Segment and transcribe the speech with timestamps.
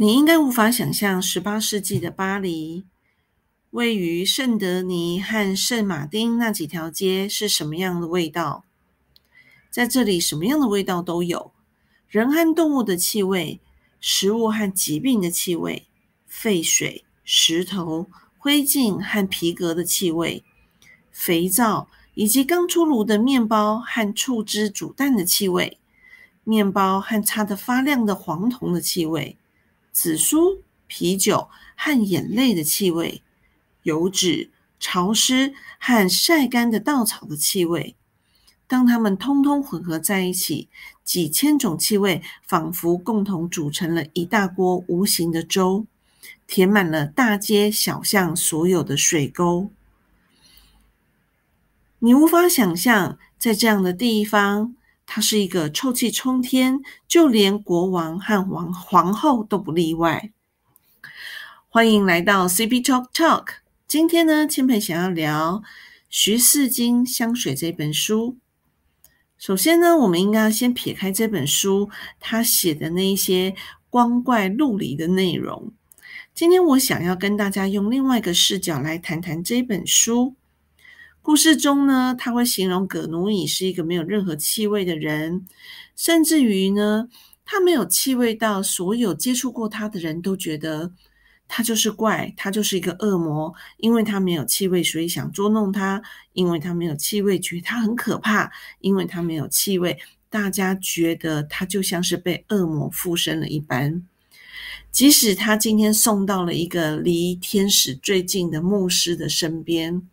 [0.00, 2.84] 你应该无法想象，十八世纪的巴黎，
[3.70, 8.62] 位于圣德尼和圣马丁那几条街是什么样的味道。
[9.72, 11.50] 在这里，什么样的味道都有：
[12.06, 13.60] 人和动物的气味，
[13.98, 15.88] 食物和疾病的气味，
[16.28, 18.08] 废水、石头、
[18.38, 20.44] 灰烬和皮革的气味，
[21.10, 25.80] 肥皂以及刚出炉的面包和醋汁煮蛋的气味，
[26.44, 29.36] 面包和擦得发亮的黄铜的气味。
[30.00, 33.20] 紫苏、啤酒和眼泪的气味，
[33.82, 34.48] 油脂、
[34.78, 37.96] 潮湿和晒干的稻草的气味，
[38.68, 40.68] 当它们通通混合在一起，
[41.02, 45.84] 几千种气味仿佛共同组成了一大锅无形的粥，
[46.46, 49.68] 填满了大街小巷所有的水沟。
[51.98, 54.76] 你无法想象，在这样的地方。
[55.10, 60.30] 它是一个臭气冲天，就连国王和王皇后都不例外。
[61.66, 63.46] 欢迎来到 CP Talk Talk。
[63.86, 65.62] 今天呢，千培想要聊
[66.10, 68.36] 《徐四金香水》这本书。
[69.38, 71.88] 首先呢，我们应该要先撇开这本书
[72.20, 73.54] 他写的那一些
[73.88, 75.72] 光怪陆离的内容。
[76.34, 80.34] 今天我想要跟大家用另外一个视角来谈谈这本书。
[81.20, 85.44] 故事中呢，他会形容葛奴乙是一个没有任何气味的人，
[85.94, 87.08] 甚至于呢，
[87.44, 90.92] 他没有气味到所有接触过他的人都觉得
[91.46, 96.00] 他就是怪，他就是一个恶魔，因为他没有气味，所以想捉弄他；
[96.32, 99.98] 因为他没有气味，觉得他很可怕；因为他没有气味，
[100.30, 104.02] 大家觉得他就像是被恶魔附身了一般。
[104.90, 110.08] 即使他今天送到了一个离天使最近的牧师的身边。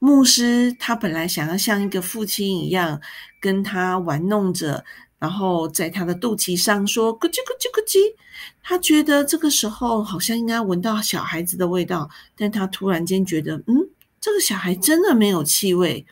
[0.00, 3.00] 牧师他本来想要像一个父亲一样
[3.38, 4.82] 跟他玩弄着，
[5.18, 7.98] 然后在他的肚脐上说“咕叽咕叽咕叽”，
[8.64, 16.06] 他觉得这个时候好像应该闻到小孩子的味道，但他突然间觉得，嗯，这个小孩真的没有气味，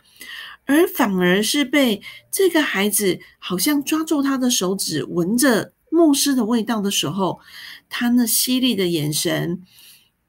[0.66, 7.41] 而反而是被这个孩子好像抓住他的手指，闻着牧师的味道的时候，
[7.88, 9.62] 他那犀利的眼神。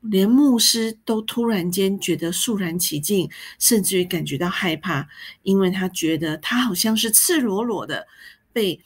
[0.02, 3.30] 连牧师都突然间觉得肃然起敬，
[3.60, 5.08] 甚至于感觉到害怕，
[5.44, 8.08] 因为他觉得他好像是赤裸裸的
[8.54, 8.80] 被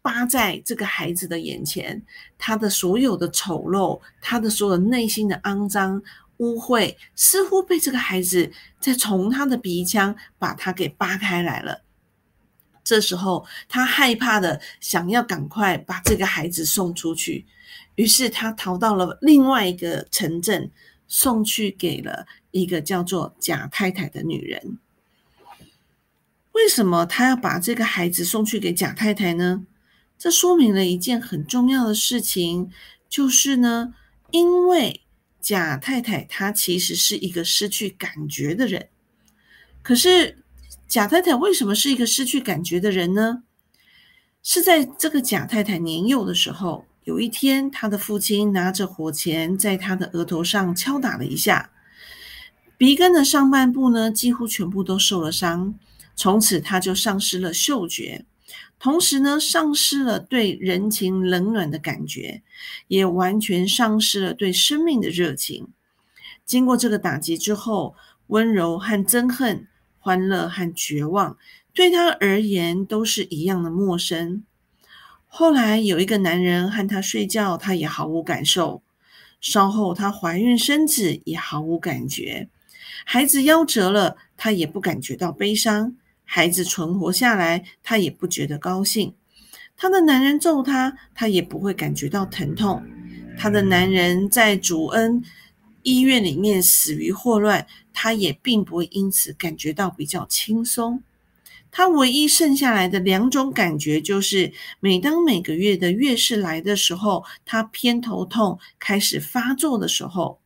[0.00, 2.02] 扒在这个孩子的眼前，
[2.38, 6.02] 他的所有的丑陋，他的所有内心的肮脏
[6.38, 11.82] 污秽，似乎被这个孩子在从他的鼻腔把他给扒开来了。
[12.84, 17.46] 这时候，他害怕的想要赶快把这个孩子送出去。
[17.96, 20.70] 于是他逃到了另外一个城镇，
[21.06, 24.78] 送去给了一个叫做贾太太的女人。
[26.52, 29.66] 为什么他要把这个孩子送去给贾太太呢？
[30.18, 32.70] 这说明了一件很重要的事情，
[33.08, 33.94] 就是呢，
[34.30, 35.02] 因为
[35.40, 38.88] 贾太太她其实是一个失去感觉的人。
[39.82, 40.44] 可是
[40.86, 43.42] 贾太太为什么是一个失去感觉的人呢？
[44.42, 46.86] 是在这个贾太太年幼的时候。
[47.04, 51.72] 有一天，他的父亲拿着火钳在他的额头上敲打了一下，
[52.76, 55.74] 鼻根的上半部呢几乎全部都受了伤。
[56.14, 58.24] 从此，他就丧失了嗅觉，
[58.78, 62.42] 同时呢，丧失了对人情冷暖的感觉，
[62.86, 65.68] 也完全丧失了对生命的热情。
[66.44, 67.96] 经过这个打击之后，
[68.28, 69.66] 温柔和憎恨，
[69.98, 71.36] 欢乐和绝望，
[71.72, 74.44] 对他而言都是一样的陌生。
[75.34, 78.82] 后来有一个男人和她睡觉，她也毫无感受。
[79.40, 82.50] 稍后她怀孕生子，也毫无感觉。
[83.06, 85.96] 孩子夭折了，她也不感觉到悲伤。
[86.24, 89.14] 孩子存活下来，她也不觉得高兴。
[89.74, 92.82] 她的男人揍她，她也不会感觉到疼痛。
[93.38, 95.24] 她的男人在主恩
[95.82, 101.02] 医院里面死于霍乱，她也并不会因此感觉到比较轻松。
[101.72, 110.38] 他唯一剩下来的两种感觉，就是每当每个月的月事来的时候，他偏头痛开始发作的时候，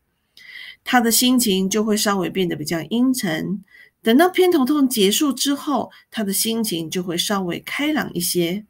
[0.84, 3.62] 他的心情就会稍微变得比较阴沉。
[4.02, 8.64] 等到偏头痛结束之后，他的心情就会稍微开朗一些。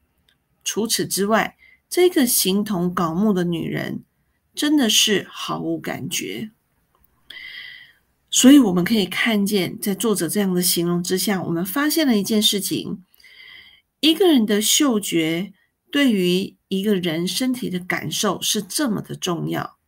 [0.64, 1.58] 除此之外，
[1.90, 4.02] 这个形同槁木的女人，
[4.54, 6.50] 真的是毫无感觉。
[8.36, 13.02] 所以我们可以看见，在作者这样的形容之下，我们发现了一件事情：
[14.00, 15.54] 一个人的嗅觉
[15.90, 19.78] 对于一个人身体的感受是这么的重要。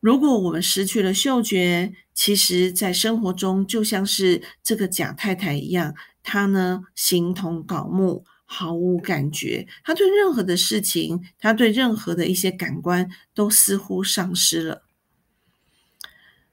[0.00, 14.87] 如果我们失去了嗅觉，其实在生活中就像是这个贾太太一样，她呢形同槁木，毫无感觉，她对任何的事情，她对任何的一些感官都似乎丧失了。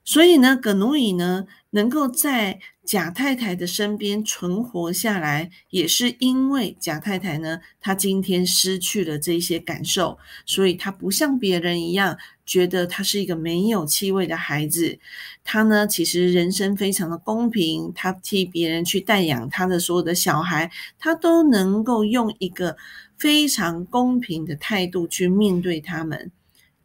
[0.06, 12.16] 所以呢，葛努伊呢能够在贾太太的身边存活下来，也是因为贾太太呢，她今天失去了这些感受，所以她不像别人一样
[12.46, 15.00] 觉得她是一个没有气味的孩子。
[15.44, 20.70] 她呢，其实人生非常的公平，她替别人去代养她的所有的小孩，
[21.00, 22.78] 她都能够用一个
[23.18, 26.32] 非常公平的态度去面对他们，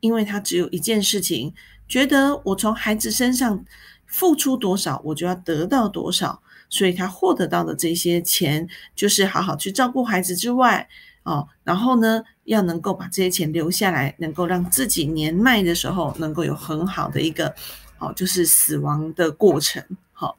[0.01, 1.53] 因为她只有一件事情。
[1.91, 3.65] 觉得我从孩子身上
[4.07, 10.89] 付出多少，我就要得到多少，所以他获得到的这些钱，就是好好去照顾孩子之外，
[11.25, 17.53] 哦，然后呢，要能够把这些钱留下来，能够让自己年迈的时候能够有很好的一个，
[17.99, 19.85] 哦，就是死亡的过程。
[20.13, 20.39] 好，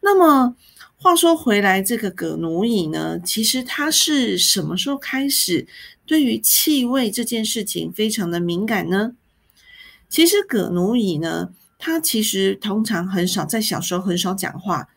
[0.00, 0.54] 那么
[0.98, 5.66] 话说回来，这个葛奴乙呢，其实他是什么时候开始
[6.04, 9.12] 对于气味这件事情非常的敏感呢？
[10.12, 14.90] 其实葛奴乙呢，他其实通常很少在小时候很少讲话。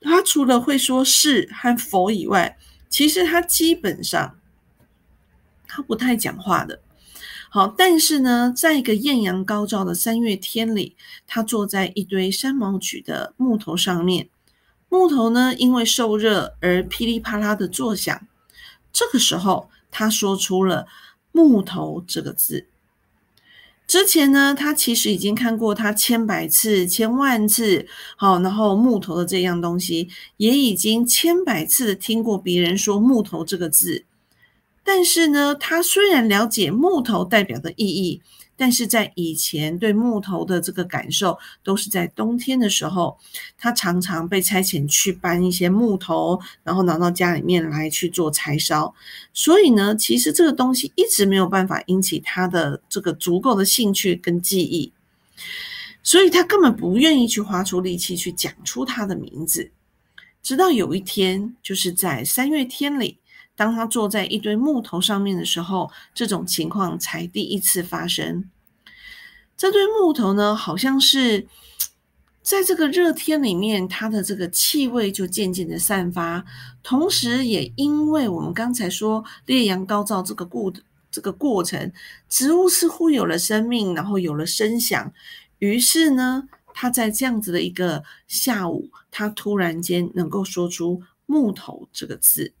[0.00, 2.56] 他除了会说是和否以外，
[2.88, 4.38] 其实他基本上
[5.66, 6.80] 他不太讲话的。
[7.50, 10.96] 好，但是呢，在一个艳阳高照的三月天里，
[11.26, 14.28] 他坐在一堆山毛榉的木头上面，
[14.88, 18.24] 木头呢因为受热而噼里啪啦的作响。
[18.92, 20.86] 这个时候，他说出了
[21.32, 22.68] “木头”这个字。
[23.90, 34.04] 之前呢，他其实已经看过他千百次、千万次，好，然后木头的这样东西，也已经千百次的听过别人说木头这个字，
[34.84, 38.22] 但是呢，他虽然了解木头代表的意义。
[38.60, 43.16] 但是在以前，对木头的这个感受，都是在冬天的时候，
[43.56, 48.94] 他常常被差遣去搬一些木头，然后拿到家里面来去做柴烧。
[49.32, 54.92] 所以呢，其实这个东西一直没有办法引起他的这个足够的兴趣跟记忆，
[56.02, 59.70] 所以他根本不愿意去花出力气去讲出他的名字。
[60.42, 63.16] 直到有一天，就是在三月天里。
[63.56, 68.50] 当他坐在一堆木头上面的时候，这种情况才第一次发生。
[69.56, 71.46] 这堆木头呢，好像是
[72.42, 76.46] 在这个热天里面，它的这个气味就渐渐的散发。
[76.82, 80.72] 同时，也因为我们刚才说烈阳高照这个过
[81.10, 81.92] 这个过程，
[82.28, 85.12] 植物似乎有了生命，然后有了声响。
[85.58, 92.54] 于是呢，他在这样子的一个下午，他突然间能够说出“木头”这个字。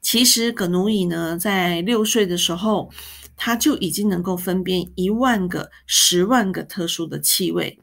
[0.00, 2.90] 其实葛奴伊呢，在六岁的时候，
[3.36, 7.78] 他就已经能够分辨一万个、十万个特殊的气味，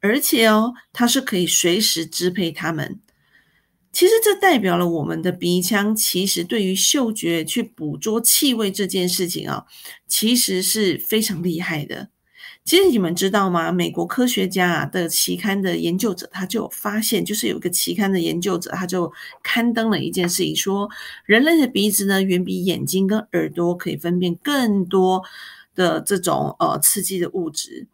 [0.00, 3.00] 而且哦，他是可以随时支配他们。
[3.92, 9.64] 其实这代表了我们的鼻腔，其实对于嗅觉去捕捉气味这件事情啊，
[10.06, 12.10] 其实是非常厉害的。
[12.64, 13.72] 其实你们知道吗？
[13.72, 19.12] 美国科学家的期刊的研究者，他就发现，就是有一个期刊的研究者，他就
[19.42, 20.88] 刊登了一件事情，说
[21.24, 25.22] 人类的鼻子呢，远比眼睛跟耳朵可以分辨更多
[25.74, 27.88] 的这种呃刺激的物质。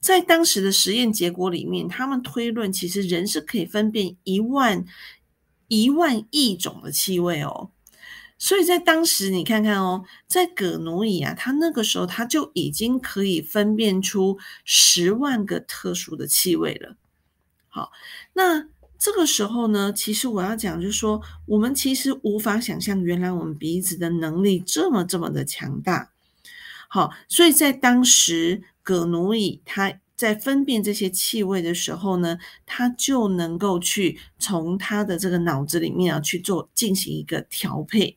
[0.00, 4.84] 在当时的实验结果里面，他们推论，其实人是可以分辨一万
[5.66, 7.70] 一万亿种的气味哦。
[8.42, 16.96] 所以在当时，你看看哦，在葛奴伊啊，他那个时候他就已经可以分辨出十万个特殊的气味了。
[17.68, 17.92] 好，
[18.32, 18.66] 那
[18.98, 26.10] 这个时候呢，其实我要讲就是说，我们其实无法想象，原来我们鼻子的能力这么这么的强大。
[26.88, 38.16] 好，所以在当时，葛奴伊他在分辨这些气味的时候呢，他就能够去从他的这个脑子里面啊去做进行一个调配。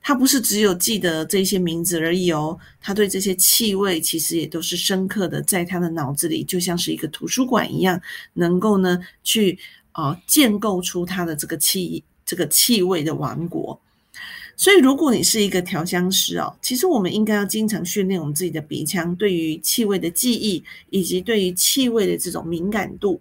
[0.00, 8.00] 他不是只有记得这些名字而已哦，他对这些气味其实也都是深刻的，在他的脑子里就像是一个图书馆一样，
[8.34, 9.58] 能够呢去
[9.92, 13.80] 啊建构出他的这个气这个气味的王国。
[14.56, 23.20] 所以，如果你是一个调香师哦，其实我们应该要经常训练我们自己的鼻腔对于气味的记忆，以及对于气味的这种敏感度。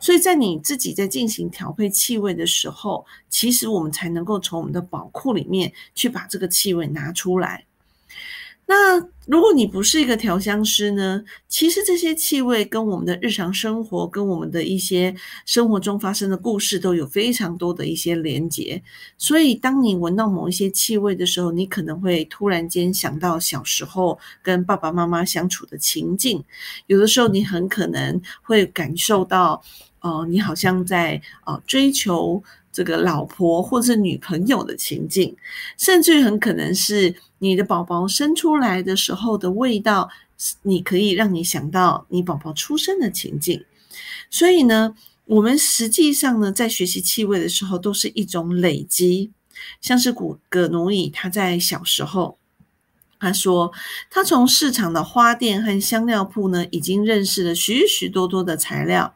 [0.00, 7.64] 所以在你自己在进行调配气味的时候，其实我们才能够从我们的宝库里面去把这个气味拿出来。
[8.66, 11.24] 那如果你不是一个调香师呢？
[11.48, 15.12] 其实这些气味跟我们的日常生活、跟我们的一些
[15.44, 18.80] 生活中发生的故事都有非常多的一些连结。
[19.18, 26.44] 所以，当你闻到某一些气味的时候，你可能会突然间想到小时候跟爸爸妈妈相处的情境。
[26.86, 29.60] 有的时候，你很可能会感受到，
[30.00, 32.42] 哦，你好像在啊追求。
[32.72, 35.36] 这个老婆或是女朋友的情境，
[35.76, 40.08] 甚至很可能是你的宝宝生出来的时候的味道，
[40.62, 43.64] 你可以让你想到你宝宝出生的情境。
[44.30, 49.32] 所以呢，我们实际上呢，在学习气味的时候，都是一种累积。
[49.80, 52.38] 像是古葛奴伊，他在小时候，
[53.20, 53.70] 他说
[54.10, 59.14] 他从市场的花店和香料铺呢，已经认识了许许多多的材料。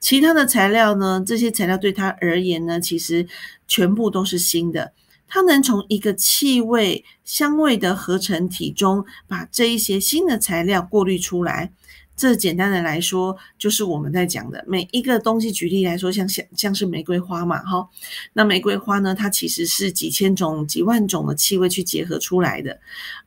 [0.00, 3.26] 其他的材料呢，这些材料对他而言呢，其实
[3.68, 4.92] 全部都是新的。
[5.26, 11.72] 他能从一个气味、香味的合成体中，把这一些新的材料过滤出来。
[12.16, 15.50] 这简单的来说，就是我们在讲的每一个东西。
[15.50, 17.88] 举例来说，像像像是玫瑰花嘛，哈，
[18.32, 22.78] 那玫瑰花呢，它其实是几千种、几万种的气味去结合出来的。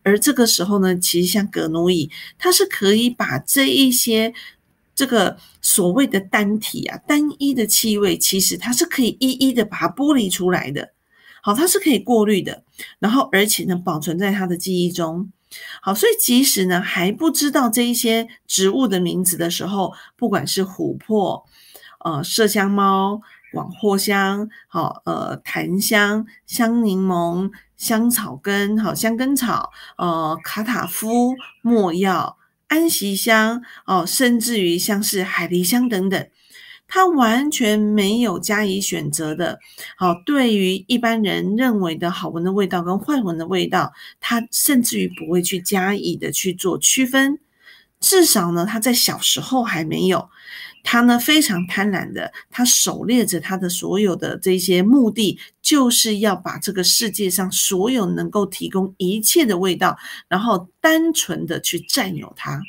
[0.03, 4.33] 而这个时候呢，其实像葛奴伊，它是可以把这一些
[4.95, 10.93] 这个所谓的单体啊、单一的气味，其实它是可以一一的把它剥离出来的。
[11.43, 12.63] 好，它是可以过滤的，
[12.99, 15.31] 然后而且呢，保存在它的记忆中。
[15.81, 21.45] 好，所以即使呢还不知道这一些植物的名字的时候，不管是琥珀、
[22.03, 23.21] 呃麝香猫、
[23.53, 32.37] 广藿香、好呃檀香、香柠檬、香草根、好香根草、呃卡塔夫、没药、
[32.67, 36.27] 安息香哦，甚至于像是海狸香等等。
[36.87, 39.59] 他完全没有加以选择的，
[39.97, 47.39] 好，对于一般人认为的好闻的味道跟坏闻的味道，他甚至于不会去加以的去做区分，
[47.99, 50.29] 至少呢，他在小时候还没有，
[50.83, 59.97] 他呢非常贪婪的，他狩猎着他的所有的这些目的，就是要把这个世界上所有能够提供一切的味道，
[60.29, 62.61] 然后单纯的去占有它。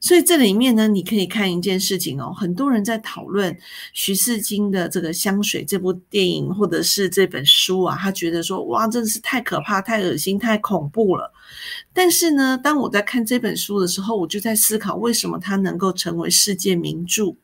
[0.00, 3.56] 所以这里面呢，你可以看一件事情哦，很多人在讨论
[3.92, 11.30] 徐世金的这个香水这部电影或者是这本书啊，他觉得说哇，真的是太可怕、太恶心、太恐怖了。
[11.92, 17.36] 但是呢，当我在看这本书的时候，我就在思考，为什么它能够成为世界名著？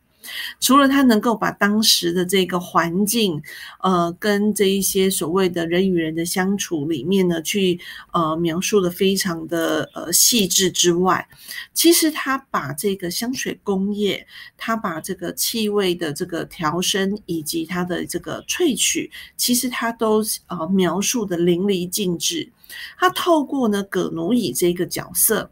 [0.60, 3.42] 除了他能够把当时的这个环境，
[3.82, 7.78] 呃，跟这一些所谓的人与人的相处里面呢，去
[8.12, 11.28] 呃描述的非常的呃细致之外，
[11.72, 22.50] 其实他把这个香水工业，他把这个气味的这个调声以及它的这个萃取，其实他都呃描述的淋漓尽致。
[22.98, 25.50] 他透过呢葛奴伊这个角色，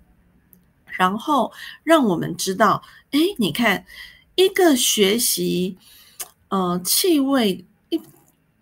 [0.87, 1.53] 然后
[1.83, 3.85] 让我们知道，哎，你看。
[4.37, 5.77] 一个学习，
[6.49, 8.01] 呃，气味一，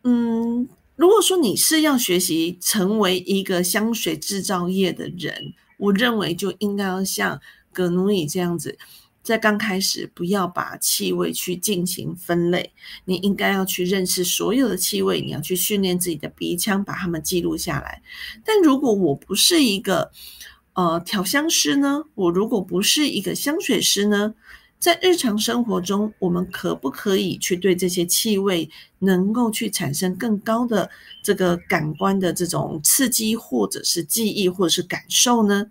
[0.04, 7.40] 嗯，如果说你是要学习成为一个香水制造业的人，我认为就应该要像
[7.72, 8.76] 葛奴伊这样子，
[9.22, 12.72] 在刚开始不要把气味去进行分类，
[13.06, 18.02] 你应该要去认识所有的气味，你要去训练自己的鼻腔，把它们记录下来。
[18.44, 20.12] 但如果我不是一个
[20.74, 22.04] 呃调香师呢？
[22.14, 24.34] 我如果不是一个香水师呢？
[24.82, 30.90] 在日常生活中，我们可不可以去对这些气味能够去产生更高的
[31.22, 35.70] 这个感官的这种刺激，或者是记忆，或者是感受呢？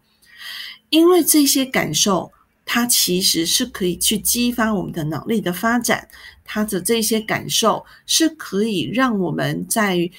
[0.90, 2.32] 因为这些感受，
[2.66, 6.08] 它其实是可以去激发我们的脑力的发展，
[6.46, 10.10] 它的这些感受是可以让我们在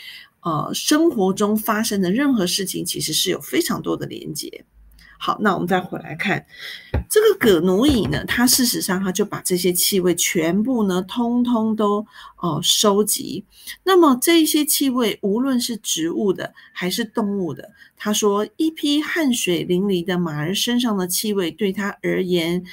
[0.43, 4.67] 呃生活中发生的任何事情，其实是有非常多的连接。
[5.25, 6.45] 好，那我们再回来看
[7.09, 12.05] 这个葛奴伊呢，他事实上他就把这些气味全部呢，通通都
[12.39, 13.45] 哦收集。
[13.85, 22.65] 那么这一些气味，无论是植物的还是动物的，他说一批汗水淋漓的马儿身上的气味，对他而言，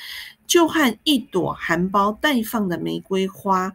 [0.48, 3.72] 就和一朵含苞待放的玫瑰花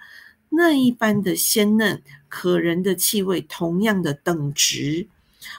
[0.49, 5.07] 那一般的鲜嫩可人的气味，同样的等值。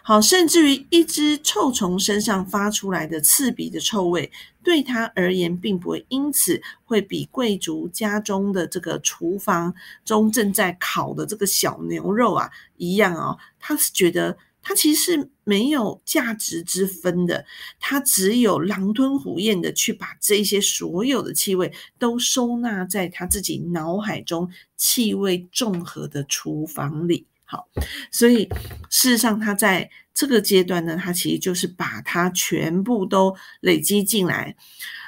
[0.04, 4.32] 好，甚至于一只臭虫身上发出来的刺鼻的臭味，
[4.64, 9.74] 对他而言，并不会因此会比贵族家中的这个厨房
[10.04, 13.38] 中正在烤的这个小牛肉啊一样哦。
[13.60, 17.46] 他是觉得他其实是没有价值之分的，
[17.80, 27.28] 他只有狼吞虎咽的去把这些所有的气味都收纳在他自己脑海中气味综合的厨房里。
[27.46, 27.70] 好，
[28.12, 28.50] 所以
[28.90, 34.56] 事实上，他在这个阶段呢，他其实就是把它全部都累积进来，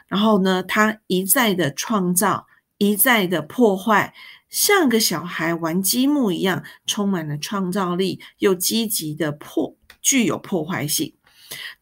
[0.08, 2.46] 然后呢，他一再的创造，
[2.78, 4.14] 一再的破坏，
[4.50, 11.16] 像个小孩玩积木一样，充满了创造力，又积极的破，具有破坏性。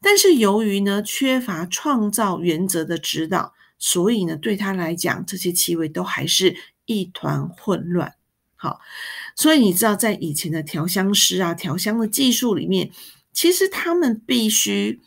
[0.02, 8.15] 但是由于呢，缺乏创造原则的指导，所以呢，对他来讲，这些气味都还是一团混乱。
[8.66, 8.80] 好，
[9.36, 12.90] 所以你知道，在以前的调香师啊，调香的技术里面，
[13.32, 15.00] 其实他们必须，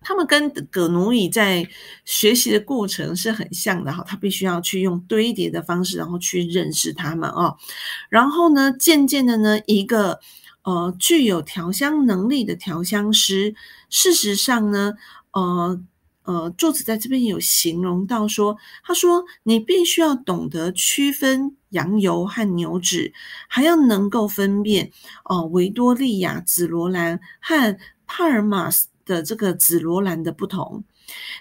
[0.00, 1.68] 他们跟葛奴乙在
[2.04, 4.02] 学习的过程是很像的哈。
[4.04, 7.56] 他必须要去用堆叠的方式，然后去认识他们哦。
[8.08, 10.18] 然后呢，渐渐的呢，一个
[10.64, 13.54] 呃具有调香能力的调香师，
[13.88, 14.94] 事实上呢，
[15.30, 15.80] 呃。
[16.24, 23.12] 呃，作者在这边有形容到说，他说你必须要懂得区分羊油和牛脂，
[23.48, 24.90] 还要能够分辨
[25.24, 30.84] 哦维多利亚紫罗兰和帕尔马斯的这个紫罗兰的不同。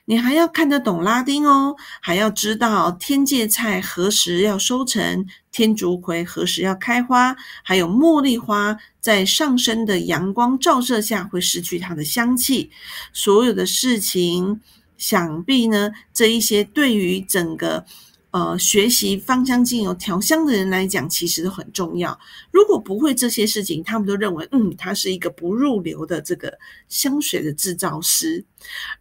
[0.06, 12.72] 你还要看得懂拉丁哦，还要知道天芥菜何时要收成，天竺葵何时要开花，还有茉莉花在上升的阳光照射下会失去它的香气。
[13.14, 14.62] 所有的事情，
[14.98, 17.86] 想必呢，这一些对于整个。
[18.34, 22.20] 呃，学习芳香精油调香的人来讲，其实都很重要。
[22.50, 26.58] 如果不会这些事情，他们都认为，嗯，他是一个不入流的这个
[26.90, 28.44] 香水的制造师。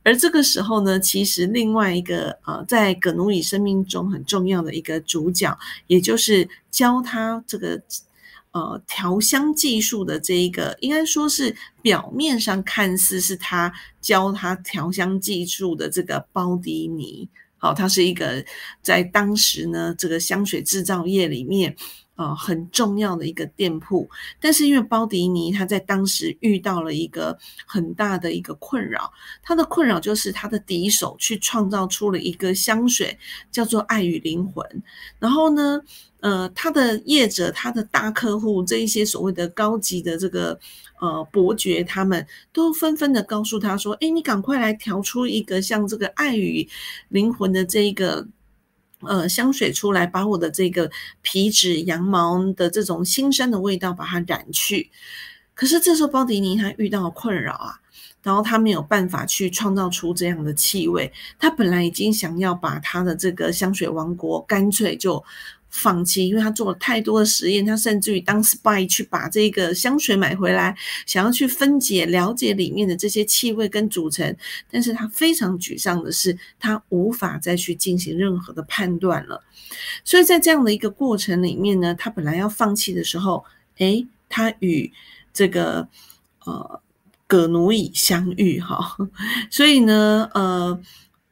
[0.02, 7.80] 而这个时候呢，其实另外一个呃，在葛努里生命中很重要的一个主角，也就是教他这个
[8.50, 13.72] 呃调香技术的这一个，应该说是表面上看似是他
[14.02, 17.26] 教他调香技术的这个包迪尼。
[17.62, 18.44] 好，它是一个
[18.82, 21.76] 在当时呢，这个香水制造业里面，
[22.22, 24.08] 呃，很重要的一个店铺。
[24.40, 27.36] 但是因为包迪尼他在当时遇到了一个
[27.66, 29.12] 很大的一个困扰，
[29.42, 33.18] 他的困扰就是他的敌手去创造出了一个香水，
[33.50, 34.64] 叫做爱与灵魂。
[35.18, 35.80] 然后呢？
[36.22, 40.56] 呃，他的业者、他的大客户，这一些所谓的高级的这个
[41.00, 46.68] 呃伯爵，他们都纷纷的告诉他说：“哎，你赶快来调出一个像这个爱与
[47.08, 48.24] 灵魂的这一个
[49.02, 50.90] 呃香水出来，把我的这个
[51.22, 54.90] 皮脂羊毛的这种新生的味道把它染去。”
[55.54, 57.80] 可是这时候包迪尼他遇到困扰啊，
[58.22, 61.12] 然后他没有办法去创造出这样的气味。
[61.38, 65.24] 他本来已经想要把他的这个香水王国干脆就。
[65.72, 74.36] 放弃，因为他做了太多的实验，他甚至于当 spy 去把这个香水买回来，想要去分解、了解里面的这些气味跟组成。
[74.70, 79.42] 但是他非常沮丧的是，他无法再去进行任何的判断了。
[80.04, 83.42] 所以在这样的一个过程里面呢，他本来要放弃的时候，
[83.78, 84.92] 诶，他与
[85.32, 85.88] 这个
[86.44, 86.80] 呃
[87.26, 88.96] 葛奴乙相遇哈，
[89.50, 90.78] 所以呢，呃。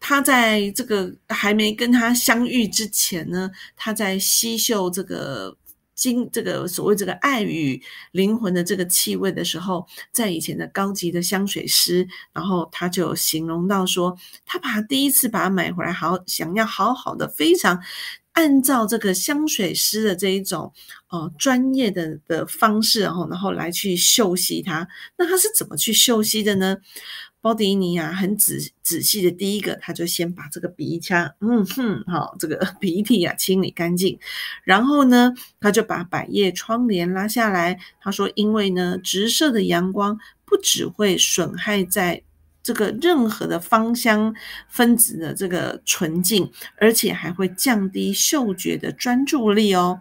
[0.01, 5.57] 他在这个还没跟他相遇之前呢，他在吸嗅这个
[5.95, 7.81] 精这个所谓这个爱与
[8.13, 17.79] 灵魂的这个气味的时候，在以前的高级的香水师，然后他就形容到说，他把第一次把它买回来，好想要好好的非常
[18.33, 20.73] 按照这个香水师的这一种
[21.11, 24.89] 呃专业的的方式，然后然后来去嗅吸它。
[25.19, 26.79] 那他是怎么去嗅吸的呢？
[27.41, 34.19] 包迪尼啊，很仔仔细的，第一个他就先把这个鼻腔，嗯哼，好，这个鼻涕啊清理干净，
[34.65, 37.79] 然后呢，他就把百叶窗帘拉下来。
[38.01, 42.23] 他说，因为呢，直射的阳光不只会损害在。
[42.63, 44.35] 这个任何的芳香
[44.69, 50.01] 分子的这个纯净，而且还会降低嗅觉的专注力哦。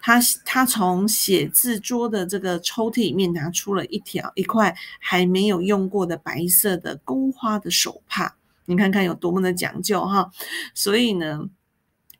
[0.00, 8.34] 他他从写字桌的这个抽屉里面拿出了一条一块还没有用过的白色的钩花的手帕，
[8.66, 10.30] 你看看有多么的讲究哈。
[10.74, 11.48] 所以呢，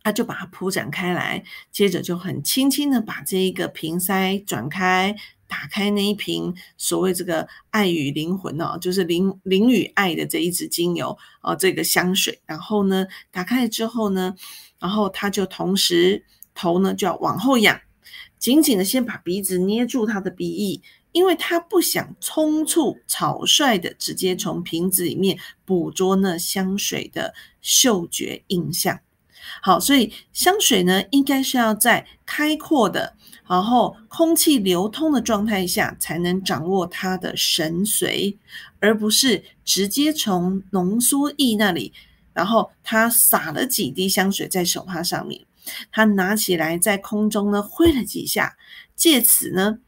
[0.05, 5.17] 他就把它铺展开来，接着就很轻轻的把这一个瓶塞转开。
[5.47, 12.41] 打开那一瓶所谓这个爱与灵魂哦，就是灵灵与爱的这一支精油哦，这个香水。
[12.47, 14.35] 然后呢，打开了之后呢，
[14.81, 17.81] 然后他就同时头呢就要往后仰，
[18.39, 28.99] 紧紧的先把鼻子捏住他的鼻翼，因为他不想匆促草率的直接从瓶子里面捕捉那香水的嗅觉印象。
[29.63, 33.15] 好，所以香水呢，应该是要在开阔的。
[33.47, 38.39] 然后空气流通的状态下，才能掌握它的神髓，
[38.81, 41.93] 而不是直接从浓缩液那里，
[42.33, 45.43] 然后他撒了几滴香水在手帕上面，
[45.93, 48.57] 他拿起来在空中呢挥了几下，
[48.97, 49.79] 借此呢，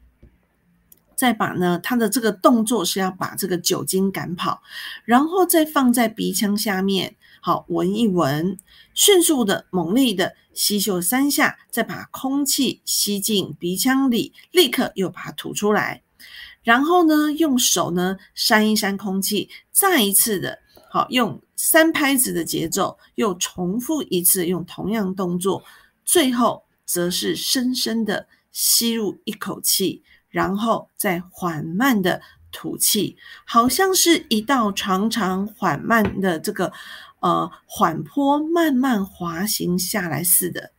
[1.15, 4.61] 再把呢他的这个动作是要把这个酒精赶跑，
[5.03, 7.15] 然后再放在鼻腔下面。
[7.41, 8.57] 好，闻一闻，
[8.93, 16.01] 迅速的、猛烈的吸嗅三下，再把空气吸进鼻腔里，立刻又把它吐出来。
[16.63, 25.63] 然后呢，用手呢扇一扇空气，再一次的，好，用三拍子的节奏，又重复一次，用同样动作。
[26.03, 32.21] 最后则是深深的吸入一口气，然后再缓慢的
[32.51, 36.73] 吐气，好像是一道长长缓慢的这个
[37.19, 40.71] 呃缓坡慢慢滑行下来似的，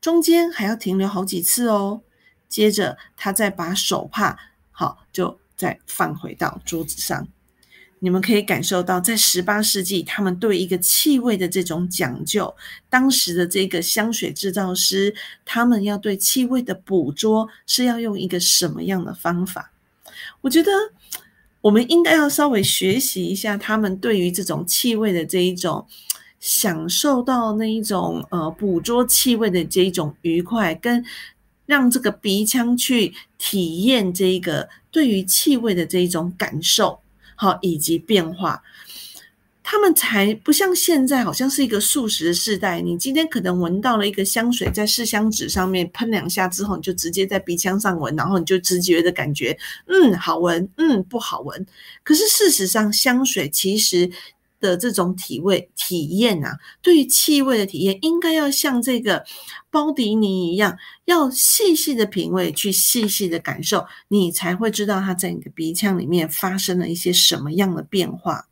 [0.00, 2.02] 中间还要停留好几次哦。
[2.48, 4.38] 接着，他再把手帕
[4.72, 7.28] 好就再放回到桌子上。
[8.02, 12.56] 你们可以感受到，在十八世纪，他们对一个气味的这种讲究。
[12.88, 19.70] 当时的这个香水制造师，他们要对气味的捕捉是要用一个什么样的方法？
[20.40, 20.72] 我觉得
[21.60, 25.86] 我们应该要稍微学习一下他们对于这种气味的这一种
[26.38, 31.04] 享受到那一种呃捕捉气味的这一种愉快，跟
[31.66, 37.00] 让这个鼻腔去体验这个对于气味的这一种感受。
[37.36, 38.62] 好，以及变化，
[39.70, 42.80] 他们才不像现在，好像是一个素食的时代。
[42.80, 49.56] 你今天可能闻到了一个香水，在试香纸上面喷两下之后，你就直接在鼻腔上闻，然后你就直觉的感觉，
[49.86, 51.64] 嗯，好闻，嗯，不好闻。
[52.02, 54.10] 可是事实上，香水其实。
[54.60, 59.24] 的这种体味体验啊，对于气味的体验，应该要像这个
[59.70, 68.49] 包迪尼一样，要细细的品味，去细细的感受，你才会知道它在你的鼻腔里面发生了一些什么样的变化。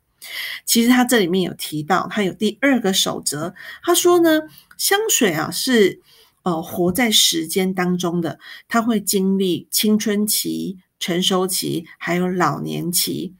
[0.65, 4.41] 其实他这里面有提到，他有第二个守则，他说呢，
[4.77, 6.01] 香水啊是
[6.43, 13.33] 呃活在时间当中的，它会经历青春期、成熟期，还有老年期。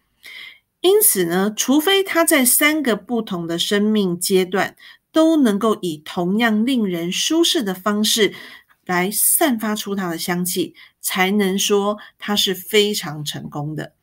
[0.82, 4.75] 因此呢，除非它在三个不同的生命阶段
[5.12, 8.34] 都能够以同样令人舒适的方式
[8.86, 13.93] 来散发出它的香气，才能说它是非常成功的。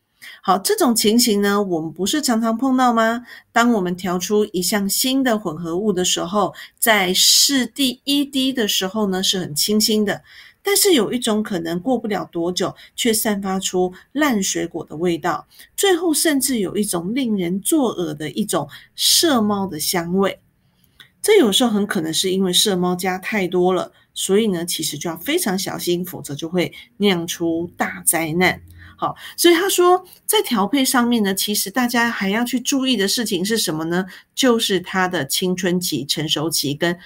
[0.43, 3.27] 好，这种情形呢，我们不是常常碰到吗？
[3.53, 10.23] 当我们调出一项新的混合物的时候，在试第一滴的时候呢，是很清新的。
[10.63, 20.41] 但是有一种可能过不了多久，却散发出烂水果的味道，最后甚至有一种令人作呕的一种麝猫的香味。
[21.23, 28.61] 这有时候很可能是因为麝猫加太多了，所以呢，其实就要非常小心，否则就会酿出大灾难。
[28.97, 34.07] 好，所以他说在调配上面呢，其实大家还要去注意的事情是什么呢？
[34.35, 36.99] 就是它的青春期、成熟期跟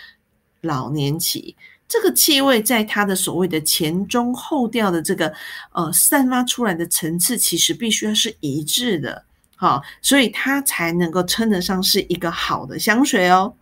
[0.61, 1.57] 老年期。
[1.89, 5.35] 这个气味在它的所谓的前中后调的这个
[5.73, 9.25] 呃散发出来的层次，其实必须要是一致的，
[9.57, 13.53] 好，所以它才能够称得上是一个好的香水哦。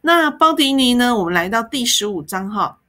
[0.00, 1.16] 那包迪尼呢？
[1.16, 2.79] 我们来到第十五章哈，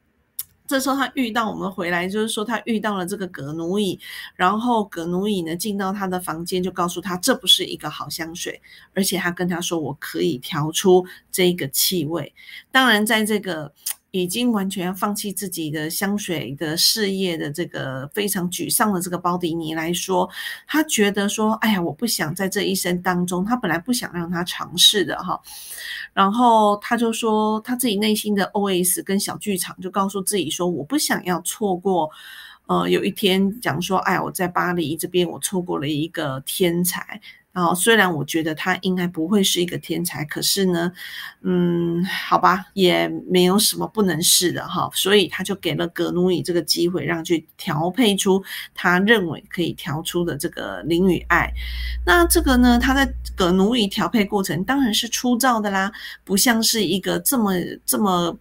[0.72, 4.00] 这时候他遇到我们回来，就是说他遇到了这个葛奴伊，
[4.36, 8.62] 然后葛奴伊呢进到他的房间，就告诉他这不是一个好香水，
[8.94, 12.34] 而且他跟他说我可以调出这个气味。
[12.72, 13.74] 当然，在这个。
[14.12, 20.30] 已经完全放弃自己的香水的事业的这个非常沮丧的这个包迪尼来说，
[20.68, 25.40] 他觉得说，哎呀，我不想在这一生当中，他本来不想让他尝试的哈，
[26.14, 32.10] 然后他就说他自己内心的 OS 跟小剧场就告诉自己说，我不想要错过，
[32.68, 37.22] 呃，有一天讲说，哎，我在巴黎这边我错过了一个天才。
[37.54, 40.92] 然后，虽然我觉得他应该不会是一个天才，可是呢，
[41.42, 44.90] 嗯，好吧，也没有什么不能试的哈。
[44.94, 48.42] 所以他就给了葛努伊这个机会，让去调配出
[48.74, 51.52] 他认为可以调出的这个灵与爱。
[52.06, 55.92] 那这个呢，他在葛努伊调配过程当然是粗糙的啦，
[56.24, 57.54] 不像是一个这么
[57.86, 58.38] 这么。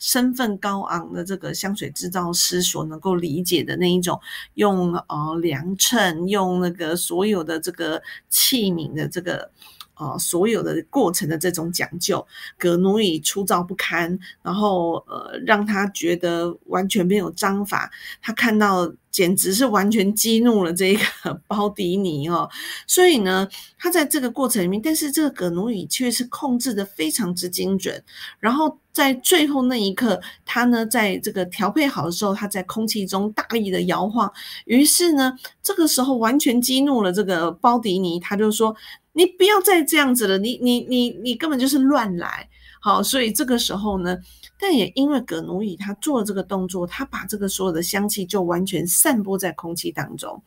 [0.00, 4.18] 身份高昂的这个香水制造师所能够理解的那一种，
[4.54, 9.52] 用呃量秤，用那个所有的这个器皿的这个
[10.00, 12.26] 呃所有的过程的这种讲究，
[12.58, 18.92] 葛奴伊粗糙不堪，然后呃让他觉得完全没有章法，他看到。
[19.10, 22.48] 简直是完全激怒了这个 包迪尼哦，
[22.86, 28.00] 所以呢，他在这个过程里面，但是这个葛努伊却是控制的非常之精准。
[28.38, 34.32] 然后在最后那一刻，他呢在这个调配好的时候，他在空气中大力的摇晃，
[34.66, 38.76] 于是呢，这个时候完全激怒了这个包迪尼，他就说
[39.12, 42.48] ：“你不要再这样子了，你你你你根本就是乱来。”
[42.82, 44.18] 好，所以这个时候呢。
[44.62, 50.42] 但也因为葛奴伊他做了这个动作，他把这个所有的香气就完全散播在空气当中。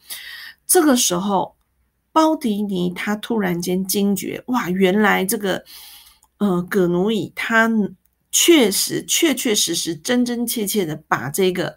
[0.67, 1.55] 这个时候，
[2.11, 5.63] 包迪尼他突然间惊觉，哇，原来这个
[6.37, 7.67] 呃葛奴伊他
[8.31, 11.75] 确实确确实实真真切切的把这个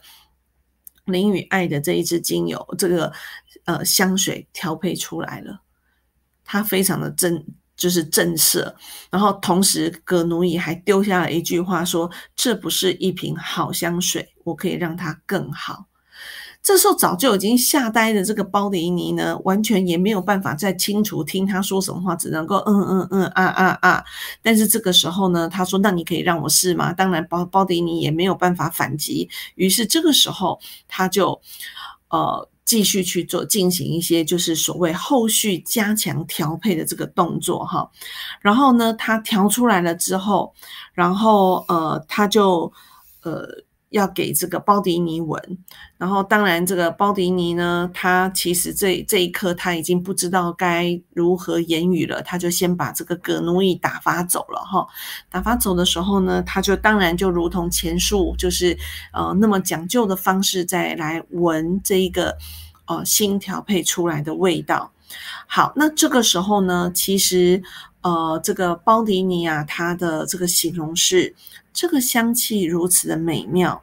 [1.06, 3.10] 林与爱的这一支精油这个
[3.64, 5.62] 呃香水调配出来了。
[6.46, 7.44] 他非常的震
[7.76, 8.72] 就是震慑，
[9.10, 15.84] 然后同时葛奴伊还丢下了一句话说：“这不是一瓶好香水，我可以让它更好。”
[16.62, 24.02] 这时候早就已经吓呆的这个包迪尼呢，完全也没有办法再清楚听他说什么话，只能够嗯嗯嗯啊啊啊。
[24.42, 29.28] 但是这个时候呢，他说：“那你可以让我试吗？”当然，包包迪尼也没有办法反击。
[29.54, 31.40] 于是这个时候，他就
[32.08, 32.48] 呃。
[32.66, 37.90] 继续去做进行一些就是所谓后续加强调配的这个动作哈，
[38.42, 40.52] 然后呢，他调出来了之后，
[40.92, 42.70] 然后呃，他就
[43.22, 43.64] 呃。
[43.90, 45.40] 要给这个包迪尼闻，
[45.96, 54.84] 然后当然这个包迪尼呢，他其实这这一刻他已经不知道该如何言语了，他就先把这个葛奴伊打发走了哈。
[55.30, 58.76] 打发走的时候呢，他就当然就如同前述，就是
[59.12, 62.36] 呃那么讲究的方式再来闻这一个
[62.86, 64.90] 呃新调配出来的味道。
[65.46, 67.62] 好，那这个时候呢，其实
[68.00, 71.32] 呃这个包迪尼啊，他的这个形容是。
[71.76, 73.82] 这个香气如此的美妙，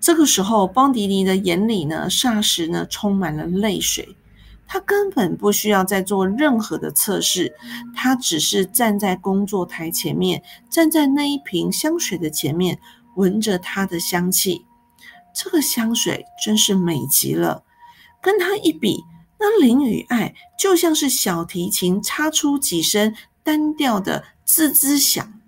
[0.00, 4.16] 这个时候，邦迪尼的眼里呢，霎时呢充满了泪水。
[4.66, 7.54] 他根本不需要再做任何的测试，
[7.94, 12.80] 他只是站在工作台前面，站在那一瓶香水的前面，
[13.14, 14.66] 闻着它的香气。
[15.32, 17.62] 这个香水真是美极了，
[18.20, 19.04] 跟它一比，
[19.38, 25.39] 那林与爱就像是小提琴擦出几声单调的滋滋响。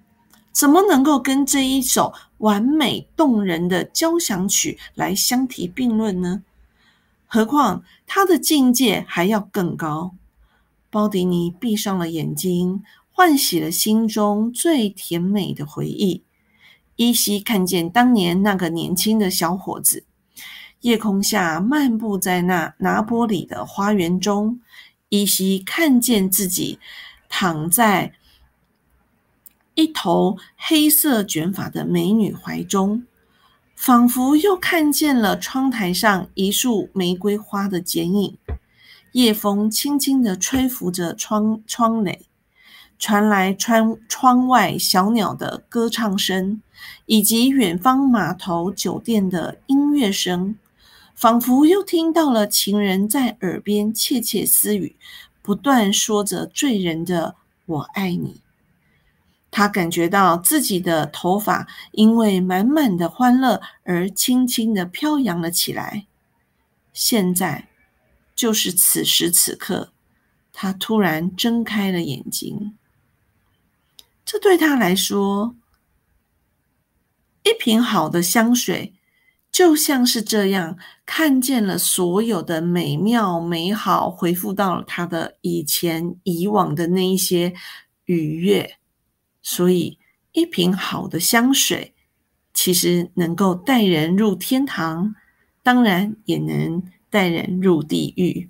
[0.53, 6.43] 怎么能够跟这一首完美动人的交响曲来相提并论呢？
[7.27, 10.15] 何况他的境界还要更高。
[10.91, 16.23] 包迪尼闭上了眼睛，唤起了心中最甜美的回忆，
[16.97, 20.05] 依稀看见当年那个年轻的小伙子，
[20.83, 24.61] 夜空下漫步在那拿波里的花园中，
[25.09, 26.79] 依稀看见自己
[27.31, 28.13] 躺在。
[29.75, 33.07] 一头黑色卷发的美女怀中，
[33.75, 38.37] 仿佛又看见了窗台上一束玫瑰花的剪影。
[39.13, 42.27] 夜风轻轻地吹拂着窗窗垒，
[42.99, 46.63] 传来窗窗外小鸟的歌唱声，
[47.07, 50.57] 以及远方码头酒店的音乐声，
[51.15, 54.97] 仿佛又听到了情人在耳边窃窃私语，
[55.43, 58.41] 不断说着醉人的“我爱你”。
[59.53, 66.07] 他感觉到自己的头发因为满满的欢乐而轻轻的飘扬了起来。
[66.93, 67.69] 现在，
[68.35, 69.93] 就是此时此刻，
[70.53, 72.77] 他突然睁开了眼睛。
[74.25, 75.55] 这对他来说，
[77.43, 78.95] 一瓶好的香水
[79.51, 87.53] 就像是这样，看见了所有的美妙美好，回复到了他的以前以往的那一些
[88.07, 88.79] 愉悦。
[89.43, 89.99] 所以，
[90.31, 91.95] 一瓶好的香水，
[92.55, 95.15] 其实能够带人入天堂，
[95.63, 98.49] 当然也能带人入地狱。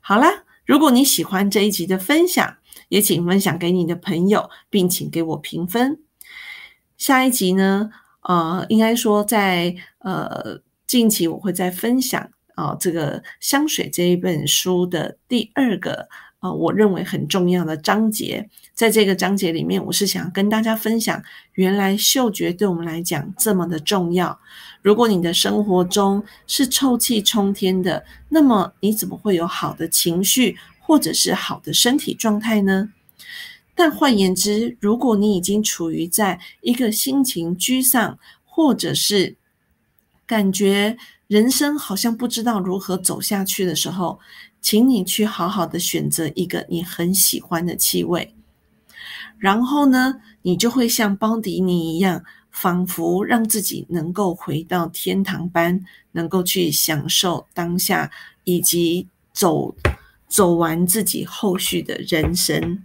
[0.00, 2.58] 好啦，如果你喜欢这一集的分享，
[2.90, 6.00] 也请分享给你的朋友，并请给我评分。
[6.96, 16.08] 下一集呢，呃，应该说在呃近期我会再分享啊这个香水这一本书的第二个。
[16.40, 21.22] 啊，我认为很重要的章节，在这个章节里面，我是想跟大家分享，
[21.54, 24.38] 原来嗅觉对我们来讲这么的重要。
[24.80, 32.92] 如果你的生活中是臭气冲天的，那么你怎么会有好的情绪或者是好的身体状态呢？
[33.74, 39.36] 但换言之，如果你已经处于在一个心情沮丧，或者是
[40.24, 40.96] 感觉
[41.26, 44.20] 人生好像不知道如何走下去的时候，
[44.60, 48.34] 请你去好好的选择一个你很喜欢的气味，
[49.38, 58.10] 然后呢，你就会像邦迪尼一样，仿佛让自己能够回到天堂般，能够去享受当下，
[58.44, 59.74] 以及走
[60.26, 62.82] 走完自己后续的人生。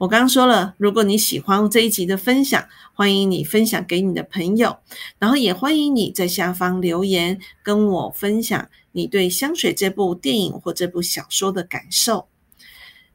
[0.00, 4.78] 我刚刚说了，如果你喜欢这一集的分享，欢迎你分享给你的朋友，
[5.18, 12.28] 然后也欢迎你在下方留言跟我分享你对香水这部电影或这部小说的感受。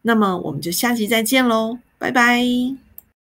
[0.04, 2.85] 那么我们就下期再见喽，拜拜。